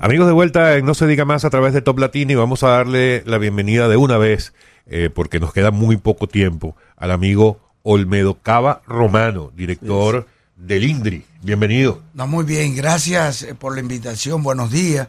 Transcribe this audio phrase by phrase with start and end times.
[0.00, 2.62] Amigos de vuelta en No se diga más a través de Top Latino y vamos
[2.62, 4.52] a darle la bienvenida de una vez,
[4.86, 11.24] eh, porque nos queda muy poco tiempo, al amigo Olmedo Cava Romano, director del INDRI.
[11.42, 12.02] Bienvenido.
[12.14, 15.08] No, muy bien, gracias eh, por la invitación, buenos días.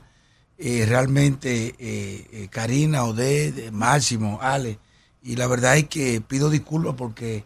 [0.60, 4.80] Eh, realmente, eh, Karina, Oded, Máximo, Ale,
[5.22, 7.44] y la verdad es que pido disculpas porque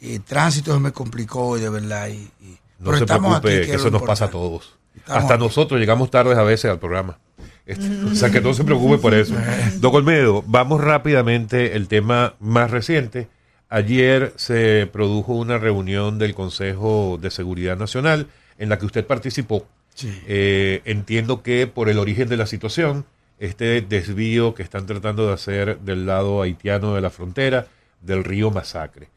[0.00, 2.08] el tránsito se me complicó, de verdad.
[2.08, 4.76] Y, y, no se preocupe, que eso nos pasa a todos.
[5.06, 7.18] Hasta nosotros llegamos tardes a veces al programa.
[7.66, 9.34] Este, o sea que no se preocupe por eso.
[9.80, 13.28] Don Olmedo, vamos rápidamente el tema más reciente.
[13.68, 19.66] Ayer se produjo una reunión del Consejo de Seguridad Nacional en la que usted participó.
[19.94, 20.12] Sí.
[20.28, 23.04] Eh, entiendo que por el origen de la situación,
[23.38, 27.66] este desvío que están tratando de hacer del lado haitiano de la frontera,
[28.00, 29.08] del río Masacre.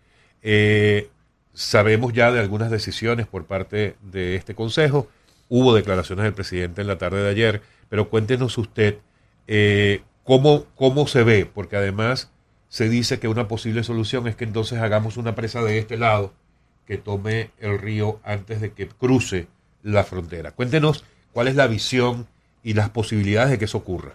[0.42, 1.10] Eh,
[1.54, 5.08] sabemos ya de algunas decisiones por parte de este Consejo
[5.50, 9.00] hubo declaraciones del presidente en la tarde de ayer, pero cuéntenos usted
[9.48, 12.32] eh, cómo, cómo se ve, porque además
[12.70, 16.34] se dice que una posible solución es que entonces hagamos una presa de este lado
[16.86, 19.48] que tome el río antes de que cruce
[19.84, 20.52] la frontera.
[20.52, 22.28] Cuéntenos cuál es la visión
[22.64, 24.14] y las posibilidades de que eso ocurra.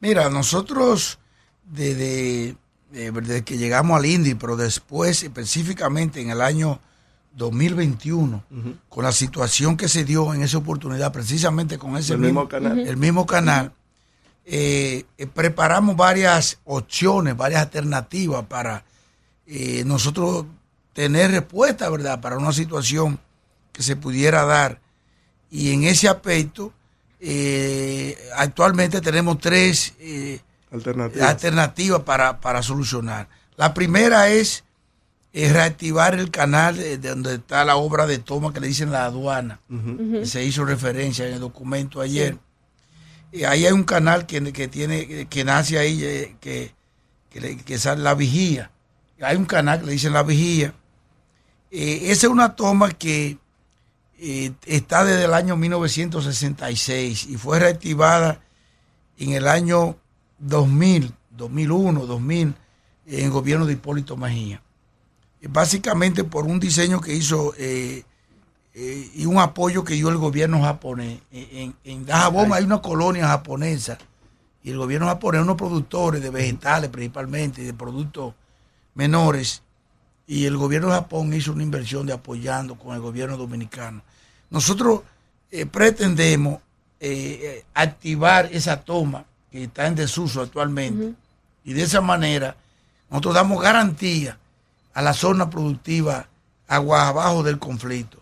[0.00, 1.18] Mira, nosotros
[1.64, 2.56] desde,
[2.90, 6.80] desde que llegamos al INDI, pero después específicamente en el año
[7.36, 8.76] 2021, uh -huh.
[8.88, 12.48] con la situación que se dio en esa oportunidad, precisamente con ese el mismo, mismo
[12.48, 13.72] canal, el mismo canal
[14.46, 18.84] eh, eh, preparamos varias opciones, varias alternativas para
[19.46, 20.44] eh, nosotros
[20.92, 23.18] tener respuesta, ¿verdad?, para una situación
[23.72, 24.80] que se pudiera dar.
[25.50, 26.72] Y en ese aspecto,
[28.36, 29.94] actualmente tenemos tres
[30.70, 33.28] alternativas, alternativas para, para solucionar.
[33.56, 34.64] La primera es
[35.34, 38.92] es reactivar el canal de, de, donde está la obra de toma que le dicen
[38.92, 39.58] la aduana.
[39.68, 40.20] Uh -huh.
[40.20, 42.38] que se hizo referencia en el documento ayer.
[43.32, 43.38] Sí.
[43.40, 45.98] Y ahí hay un canal que, que tiene, que nace ahí,
[46.40, 46.72] que,
[47.30, 48.70] que, que sale la vigía.
[49.20, 50.72] Hay un canal que le dicen la vigía.
[51.72, 53.38] Eh, esa es una toma que
[54.20, 58.40] eh, está desde el año 1966 y fue reactivada
[59.18, 59.96] en el año
[60.38, 62.54] 2000, 2001, 2000,
[63.06, 64.63] en el gobierno de Hipólito Mejía
[65.48, 68.04] básicamente por un diseño que hizo eh,
[68.74, 71.20] eh, y un apoyo que dio el gobierno japonés.
[71.30, 73.98] En, en Dajabón hay una colonia japonesa
[74.62, 78.34] y el gobierno japonés, unos productores de vegetales principalmente, de productos
[78.94, 79.62] menores,
[80.26, 84.02] y el gobierno de Japón hizo una inversión de apoyando con el gobierno dominicano.
[84.48, 85.02] Nosotros
[85.50, 86.60] eh, pretendemos
[86.98, 91.14] eh, activar esa toma que está en desuso actualmente uh -huh.
[91.64, 92.56] y de esa manera
[93.10, 94.38] nosotros damos garantía
[94.94, 96.28] a la zona productiva
[96.68, 98.18] agua abajo del conflicto.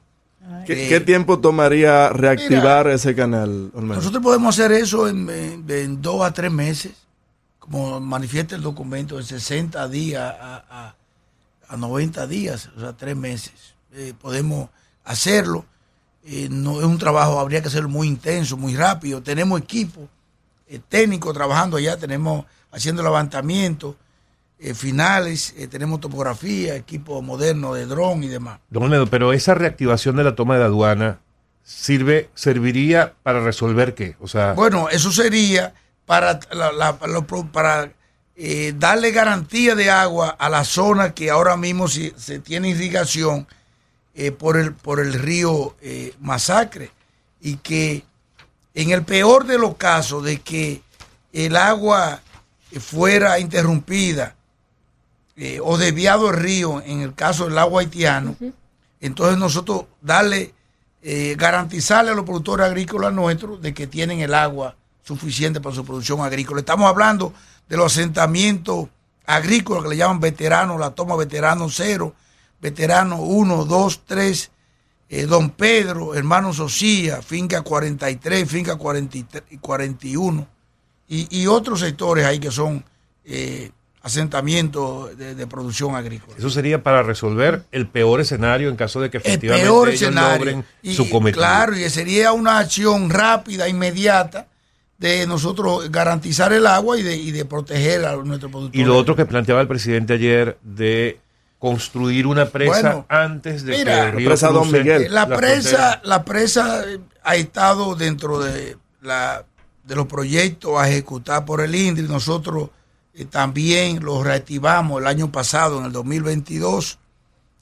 [0.66, 3.70] ¿Qué, eh, ¿Qué, tiempo tomaría reactivar mira, ese canal?
[3.74, 3.96] Olmedo?
[3.96, 6.92] Nosotros podemos hacer eso en, en, en, dos a tres meses,
[7.58, 10.94] como manifiesta el documento, de 60 días a, a,
[11.68, 13.52] a 90 días, o sea, tres meses.
[13.92, 14.68] Eh, podemos
[15.04, 15.64] hacerlo.
[16.24, 19.22] Eh, no es un trabajo, habría que hacerlo muy intenso, muy rápido.
[19.22, 20.08] Tenemos equipo
[20.88, 23.94] técnico trabajando allá, tenemos haciendo levantamiento
[24.64, 28.60] eh, finales, eh, tenemos topografía, equipo moderno de dron y demás.
[28.70, 31.18] Don Ledo, pero esa reactivación de la toma de aduana
[31.64, 34.14] sirve, serviría para resolver qué?
[34.20, 35.74] O sea, bueno, eso sería
[36.06, 36.96] para, la, la,
[37.50, 37.90] para
[38.36, 43.48] eh, darle garantía de agua a la zona que ahora mismo se, se tiene irrigación
[44.38, 45.74] por, el, por el río
[46.20, 46.90] Masacre
[47.40, 48.04] y que
[48.74, 50.82] en el peor de los casos de que
[51.32, 52.20] el agua
[52.78, 54.36] fuera interrumpida
[55.36, 58.52] eh, o desviado el río, en el caso del agua haitiano, uh -huh.
[59.00, 60.54] entonces nosotros darle,
[61.02, 65.84] eh, garantizarle a los productores agrícolas nuestros de que tienen el agua suficiente para su
[65.84, 66.60] producción agrícola.
[66.60, 67.32] Estamos hablando
[67.68, 68.88] de los asentamientos
[69.26, 72.14] agrícolas que le llaman veteranos, la toma veterano cero,
[72.60, 74.50] veterano 1, 2, 3,
[75.08, 80.46] eh, Don Pedro, hermano Socía, finca 43, finca 43, 41
[81.08, 82.84] y, y otros sectores ahí que son
[83.24, 83.70] eh,
[84.02, 86.34] asentamiento de, de, producción agrícola.
[86.36, 90.02] Eso sería para resolver el peor escenario en caso de que efectivamente el peor ellos
[90.02, 90.38] escenario.
[90.38, 91.40] logren y, su cometido.
[91.40, 94.48] Claro, y sería una acción rápida, inmediata,
[94.98, 98.80] de nosotros garantizar el agua y de, y de proteger a nuestros productores.
[98.80, 101.18] Y lo otro que planteaba el presidente ayer de
[101.58, 105.12] construir una presa Bueno, antes de mira, que el río presa Don Miguel.
[105.12, 109.44] La, la presa, la presa eh, ha estado dentro de la
[109.84, 112.06] de los proyectos a ejecutar por el INDRI.
[112.08, 112.70] Nosotros
[113.14, 116.98] eh, también los reactivamos el año pasado, en el 2022.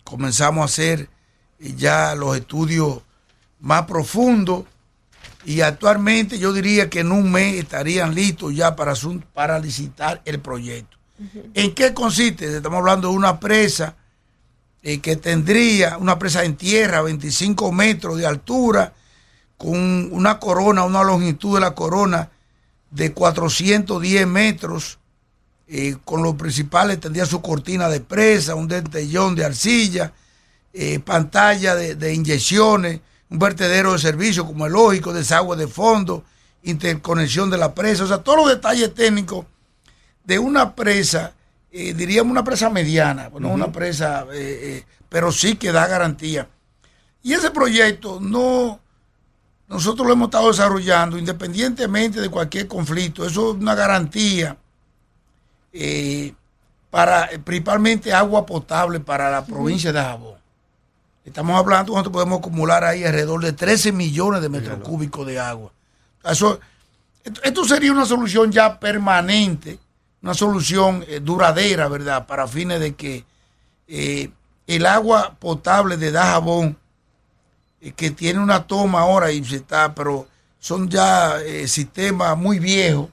[0.04, 1.08] Comenzamos a hacer
[1.58, 3.00] eh, ya los estudios
[3.60, 4.64] más profundos
[5.44, 8.94] y actualmente yo diría que en un mes estarían listos ya para,
[9.32, 10.96] para licitar el proyecto.
[11.52, 12.56] ¿En qué consiste?
[12.56, 13.94] Estamos hablando de una presa
[14.82, 18.94] eh, que tendría una presa en tierra, 25 metros de altura,
[19.58, 22.30] con una corona, una longitud de la corona
[22.90, 24.99] de 410 metros,
[25.72, 30.12] eh, con los principales tendría su cortina de presa, un dentellón de arcilla,
[30.72, 36.24] eh, pantalla de, de inyecciones, un vertedero de servicio como el lógico, desagüe de fondo,
[36.64, 39.46] interconexión de la presa, o sea, todos los detalles técnicos
[40.24, 41.34] de una presa,
[41.70, 44.26] eh, diríamos una presa mediana, no una presa,
[45.08, 46.48] pero sí que da garantía.
[47.22, 48.80] Y ese proyecto no,
[49.68, 54.56] nosotros lo hemos estado desarrollando independientemente de cualquier conflicto, eso es una garantía
[55.72, 56.34] eh,
[56.90, 60.40] para eh, principalmente agua potable para la provincia de Jabón.
[61.24, 65.70] Estamos hablando, nosotros podemos acumular ahí alrededor de 13 millones de metros cúbicos de agua.
[66.24, 66.58] Eso,
[67.42, 69.78] esto, sería una solución ya permanente,
[70.22, 72.26] una solución eh, duradera, ¿verdad?
[72.26, 73.24] Para fines de que
[73.86, 74.30] eh,
[74.66, 76.76] el agua potable de Dajabón,
[77.80, 80.26] eh, que tiene una toma ahora y se está, pero
[80.58, 83.08] son ya sistemas muy viejos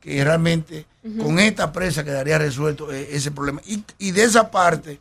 [0.00, 3.60] que realmente con esta presa quedaría resuelto eh, ese problema.
[3.66, 5.00] Y, y de esa parte,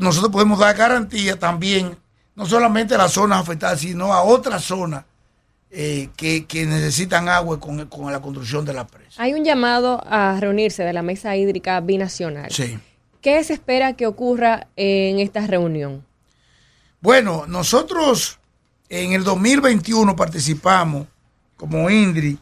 [0.00, 1.96] nosotros podemos dar garantía también,
[2.34, 5.04] no solamente a las zonas afectadas, sino a otras zonas
[5.70, 9.22] eh, que, que necesitan agua con, con la construcción de la presa.
[9.22, 12.50] Hay un llamado a reunirse de la mesa hídrica binacional.
[12.50, 12.78] Sí.
[13.20, 16.04] ¿Qué se espera que ocurra en esta reunión?
[17.00, 18.38] Bueno, nosotros
[18.88, 21.08] en el 2021 participamos
[21.56, 22.38] como INDRI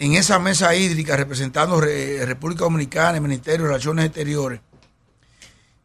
[0.00, 4.60] en esa mesa hídrica representando Re- República Dominicana, el Ministerio de Relaciones Exteriores.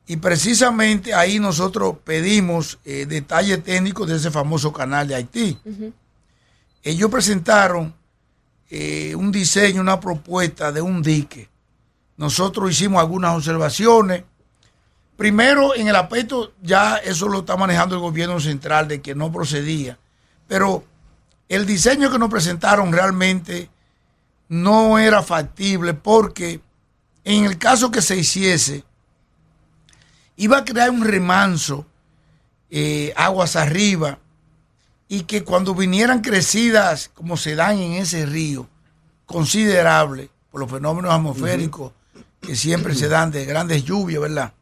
[0.08, 5.60] Y precisamente ahí nosotros pedimos eh, detalles técnicos de ese famoso canal de Haití.
[6.82, 7.94] Ellos presentaron
[8.70, 11.50] eh, un diseño, una propuesta de un dique.
[12.16, 14.24] Nosotros hicimos algunas observaciones.
[15.18, 19.30] Primero, en el aspecto, ya eso lo está manejando el gobierno central de que no
[19.30, 20.00] procedía.
[20.48, 20.86] Pero
[21.50, 23.70] el diseño que nos presentaron realmente
[24.48, 26.62] no era factible porque
[27.24, 28.84] en el caso que se hiciese,
[30.38, 31.86] iba a crear un remanso
[32.70, 34.20] eh, aguas arriba
[35.08, 38.68] y que cuando vinieran crecidas como se dan en ese río,
[39.26, 41.94] considerable por los fenómenos atmosféricos
[42.42, 44.54] que siempre se dan de grandes lluvias, ¿verdad?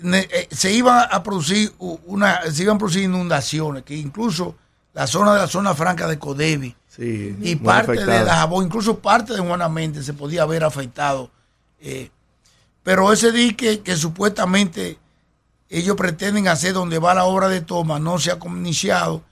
[0.00, 4.54] Eh, se iban a producir una, se iban a producir inundaciones, que incluso
[4.94, 8.24] la zona de la zona franca de Codevi Sí, y parte de afectada.
[8.24, 11.30] Dajabón, incluso parte de Juanamente se podía haber afectado.
[11.80, 12.10] eh,
[12.82, 14.98] pero ese dique que supuestamente
[15.68, 19.22] ellos pretenden hacer donde va la obra de toma no se ha iniciado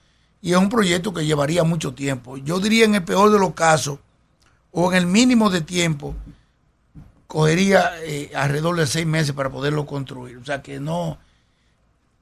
[0.41, 2.37] y es un proyecto que llevaría mucho tiempo.
[2.37, 3.99] Yo diría en el peor de los casos
[4.71, 6.15] o en el mínimo de tiempo
[7.25, 10.37] cogería eh, alrededor de seis meses para poderlo construir.
[10.37, 11.17] O sea que no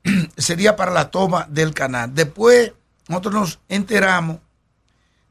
[0.38, 2.16] sería para la toma del canal.
[2.16, 2.72] Después
[3.10, 4.38] nosotros nos enteramos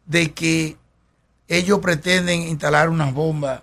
[0.07, 0.77] de que
[1.49, 3.63] ellos pretenden instalar unas bombas.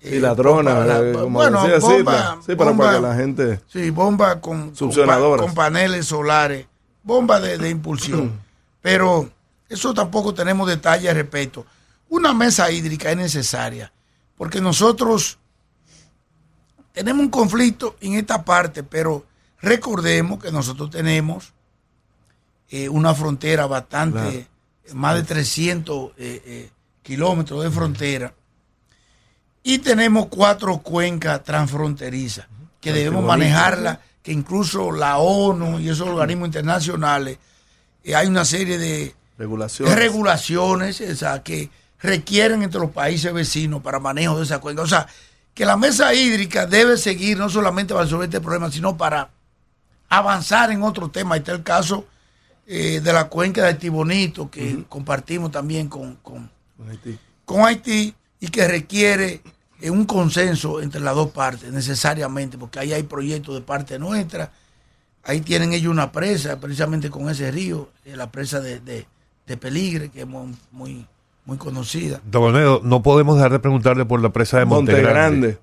[0.00, 2.38] Y eh, eh, como bueno, decía bomba-.
[2.46, 3.60] Sí, para, bomba- para que la gente...
[3.66, 6.66] Sí, bombas con, con, paneles solares,
[7.02, 8.40] bombas de, de impulsión.
[8.82, 9.30] Pero
[9.68, 11.66] eso tampoco tenemos detalles al respecto.
[12.08, 13.92] Una mesa hídrica es necesaria,
[14.36, 15.38] porque nosotros
[16.92, 19.26] tenemos un conflicto en esta parte, pero
[19.60, 21.52] recordemos que nosotros tenemos
[22.70, 24.46] eh, una frontera bastante,
[24.94, 26.70] más de 300 eh, eh,
[27.02, 28.34] kilómetros de frontera,
[29.62, 32.46] y tenemos cuatro cuencas transfronterizas
[32.80, 37.38] que debemos manejarla, que incluso la ONU y esos organismos internacionales,
[38.04, 39.94] eh, hay una serie de Regulaciones.
[39.96, 41.68] regulaciones o sea, que
[42.00, 44.82] requieren entre los países vecinos para manejo de esa cuenca.
[44.82, 45.06] O sea,
[45.52, 49.30] que la mesa hídrica debe seguir no solamente para resolver este problema, sino para
[50.08, 51.34] avanzar en otro tema.
[51.34, 52.06] Ahí está el caso
[52.66, 57.18] eh, de la cuenca de Tibonito, que compartimos también con, con, Con Haití.
[57.44, 59.40] con Haití y que requiere
[59.80, 64.50] eh, un consenso entre las dos partes, necesariamente, porque ahí hay proyectos de parte nuestra.
[65.22, 69.06] Ahí tienen ellos una presa, precisamente con ese río, eh, la presa de, de,
[69.46, 71.06] de Peligre, que es muy, muy,
[71.44, 72.20] muy conocida.
[72.24, 74.64] Don Olmedo, no podemos dejar de preguntarle por la presa de.
[74.64, 75.58] Montegrande.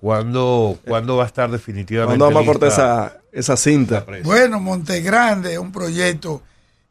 [0.00, 4.06] ¿Cuándo, ¿Cuándo va a estar definitivamente ¿Cuándo vamos a cortar esa, esa cinta?
[4.22, 6.42] Bueno, Montegrande es un proyecto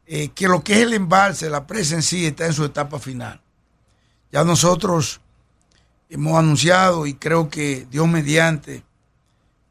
[0.06, 2.98] eh, que lo que es el embalse, la presa en sí, está en su etapa
[2.98, 3.40] final.
[4.30, 5.22] Ya nosotros
[6.10, 8.82] hemos anunciado y creo que Dios mediante,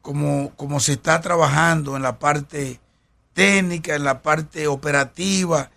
[0.02, 2.80] como, como se está trabajando en la parte
[3.34, 5.70] técnica, en la parte operativa,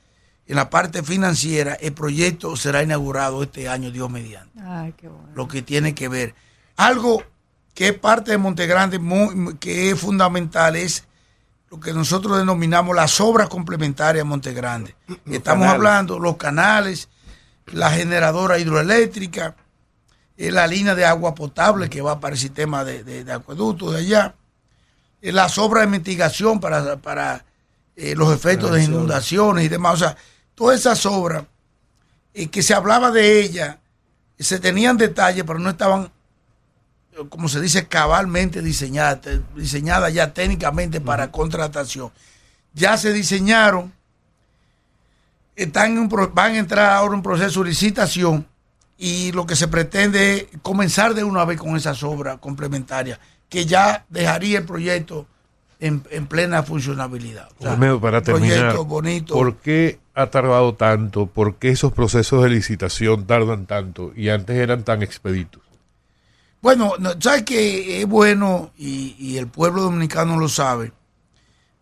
[0.47, 5.29] en la parte financiera, el proyecto será inaugurado este año, Dios mediante Ay, qué bueno.
[5.35, 6.33] lo que tiene que ver.
[6.75, 7.23] Algo
[7.73, 11.05] que parte de Montegrande, muy- que es fundamental, es
[11.69, 14.95] lo que nosotros denominamos las obras complementarias de Montegrande.
[15.25, 15.73] Estamos canales.
[15.73, 17.09] hablando los canales,
[17.67, 19.55] la generadora hidroeléctrica,
[20.37, 23.91] eh, la línea de agua potable que va para el sistema de, de- de acueducto
[23.91, 24.35] de allá,
[25.21, 27.45] eh, las obras de mitigación para, para
[27.95, 29.93] eh, los efectos de inundaciones y demás.
[29.93, 30.17] O sea,
[30.55, 31.43] todas esas obras
[32.33, 33.77] eh, que se hablaba de ellas,
[34.39, 36.11] se tenían detalles, pero no estaban,
[37.29, 42.11] como se dice, cabalmente diseñadas, te- diseñadas ya técnicamente para contratación.
[42.73, 43.91] Ya se diseñaron,
[45.55, 48.47] están en un pro- van a entrar ahora en un proceso de licitación
[48.97, 53.65] y lo que se pretende es comenzar de una vez con esas obras complementarias, que
[53.65, 55.25] ya dejaría el proyecto
[55.79, 57.49] en, en plena funcionabilidad.
[57.59, 59.33] O sea, para un terminar, proyecto bonito.
[59.33, 61.25] ¿por qué ha tardado tanto?
[61.25, 65.61] ¿Por qué esos procesos de licitación tardan tanto y antes eran tan expeditos?
[66.61, 70.93] Bueno, no, ¿sabes que es bueno y, el pueblo dominicano lo sabe?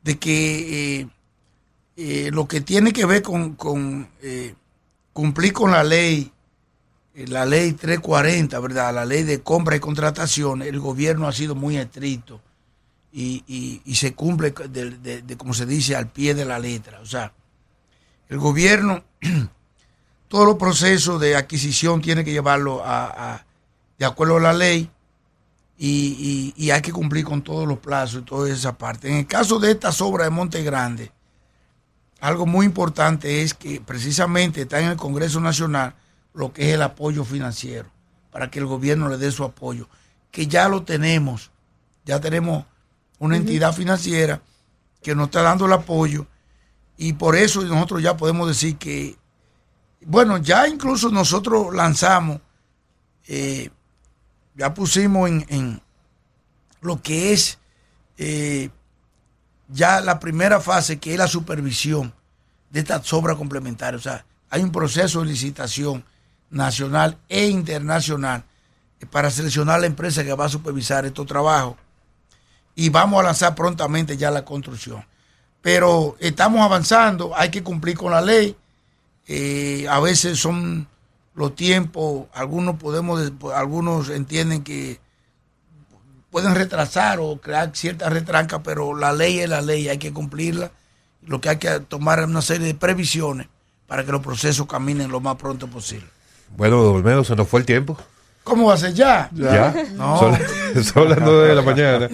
[0.02, 1.08] De que eh,
[1.98, 4.56] eh, lo que tiene que ver con, eh,
[5.12, 6.32] cumplir con la ley,
[7.14, 8.94] la ley 340, ¿verdad?
[8.94, 12.40] La ley de compra y contratación, el gobierno ha sido muy estricto
[13.12, 17.02] y, se cumple, de, como se dice, al pie de la letra.
[17.02, 17.34] O sea,
[18.30, 19.04] el gobierno,
[20.30, 23.46] todos los procesos de adquisición tiene que llevarlo a-
[24.00, 24.90] de acuerdo a la ley
[25.78, 29.10] y, y- y hay que cumplir con todos los plazos y toda esa parte.
[29.10, 31.12] En el caso de estas obras de Monte Grande,
[32.22, 35.94] algo muy importante es que precisamente está en el Congreso Nacional
[36.34, 37.90] lo que es el apoyo financiero,
[38.32, 39.88] para que el gobierno le dé su apoyo,
[40.32, 41.52] que ya lo tenemos,
[42.06, 42.66] ya tenemos
[43.20, 44.42] una entidad financiera
[45.02, 46.26] que nos está dando el apoyo
[46.98, 49.18] y por eso nosotros ya podemos decir que,
[50.06, 52.40] bueno, ya incluso nosotros lanzamos,
[53.28, 53.70] eh,
[54.60, 55.82] ya pusimos en,
[56.82, 57.58] lo que es
[58.18, 58.70] eh,
[59.70, 62.14] ya la primera fase, que es la supervisión
[62.70, 64.02] de estas obras complementarias.
[64.02, 66.04] O sea, hay un proceso de licitación
[66.50, 68.44] nacional e internacional
[69.00, 71.78] eh, para seleccionar la empresa que va a supervisar estos trabajos
[72.76, 75.06] y vamos a lanzar prontamente ya la construcción.
[75.62, 78.58] Pero estamos avanzando, hay que cumplir con la ley.
[79.26, 80.86] Eh, a veces son
[81.40, 85.00] los tiempos, algunos podemos, algunos entienden que
[86.32, 90.70] pueden retrasar o crear ciertas retrancas, pero la ley es la ley, hay que cumplirla.
[91.26, 93.48] Lo que hay que tomar es una serie de previsiones
[93.88, 96.08] para que los procesos caminen lo más pronto posible.
[96.58, 97.98] Bueno, Olmedo, se nos fue el tiempo.
[98.44, 99.30] ¿Cómo va a ser ya?
[99.34, 99.74] ¿Ya?
[99.96, 100.18] No.
[100.20, 100.38] Son,
[100.84, 102.10] son las nueve de la mañana.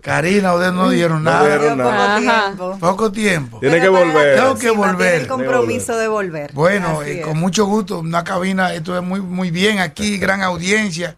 [0.00, 1.58] Karina, ustedes no dijeron No nada.
[1.58, 2.18] dieron Poco nada.
[2.46, 2.78] tiempo.
[2.80, 3.58] Poco tiempo.
[3.60, 4.36] Tiene que volver.
[4.36, 5.20] Tengo que Sí, volver.
[5.22, 6.52] el compromiso de volver.
[6.54, 11.16] Bueno, eh, con mucho gusto, una cabina, esto es muy, muy bien aquí, gran audiencia,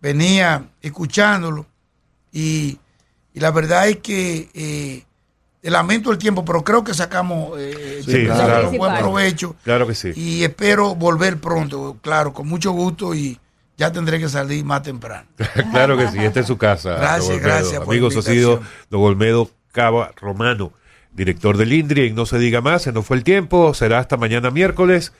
[0.00, 1.66] venía escuchándolo
[2.32, 2.78] y,
[3.34, 5.04] y la verdad es que eh,
[5.62, 8.70] lamento el tiempo, pero creo que sacamos, eh, Sí, sacamos claro.
[8.70, 10.12] un buen provecho Claro que sí.
[10.16, 13.38] y espero volver pronto, claro, con mucho gusto y
[13.76, 15.26] ya tendré que salir más temprano.
[15.72, 16.94] claro que sí, esta es su casa.
[16.94, 20.72] Gracias, gracias por Amigos, ha sido don Olmedo Cava Romano,
[21.12, 22.06] director del INDRI.
[22.06, 23.72] Y no se diga más, se nos fue el tiempo.
[23.74, 25.12] Será hasta mañana miércoles.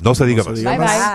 [0.00, 0.58] No se diga se más.
[0.58, 0.88] diga Bye, más.
[0.90, 0.98] bye.
[0.98, 1.10] Bye.